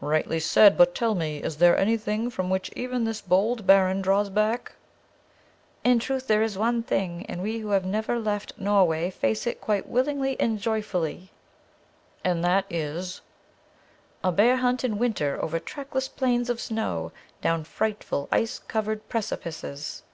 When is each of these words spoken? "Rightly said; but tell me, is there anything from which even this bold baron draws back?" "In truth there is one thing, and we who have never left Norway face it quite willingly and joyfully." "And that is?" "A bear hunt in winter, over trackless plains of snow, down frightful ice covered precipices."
"Rightly 0.00 0.38
said; 0.38 0.78
but 0.78 0.94
tell 0.94 1.16
me, 1.16 1.38
is 1.38 1.56
there 1.56 1.76
anything 1.76 2.30
from 2.30 2.48
which 2.48 2.70
even 2.76 3.02
this 3.02 3.20
bold 3.20 3.66
baron 3.66 4.02
draws 4.02 4.30
back?" 4.30 4.74
"In 5.82 5.98
truth 5.98 6.28
there 6.28 6.42
is 6.44 6.56
one 6.56 6.84
thing, 6.84 7.26
and 7.28 7.42
we 7.42 7.58
who 7.58 7.70
have 7.70 7.84
never 7.84 8.20
left 8.20 8.56
Norway 8.56 9.10
face 9.10 9.48
it 9.48 9.60
quite 9.60 9.88
willingly 9.88 10.38
and 10.38 10.60
joyfully." 10.60 11.32
"And 12.22 12.44
that 12.44 12.66
is?" 12.70 13.20
"A 14.22 14.30
bear 14.30 14.58
hunt 14.58 14.84
in 14.84 14.96
winter, 14.96 15.40
over 15.42 15.58
trackless 15.58 16.06
plains 16.06 16.48
of 16.48 16.60
snow, 16.60 17.10
down 17.42 17.64
frightful 17.64 18.28
ice 18.30 18.60
covered 18.60 19.08
precipices." 19.08 20.04